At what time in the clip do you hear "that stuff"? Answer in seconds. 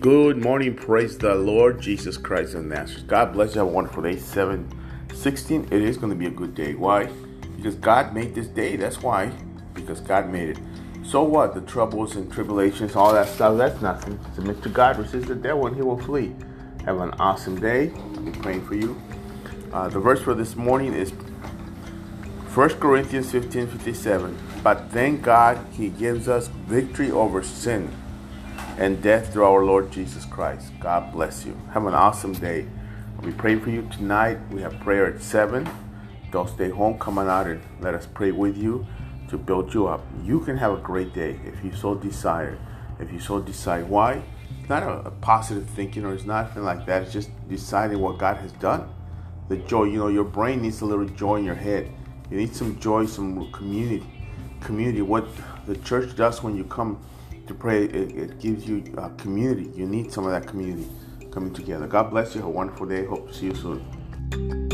13.12-13.58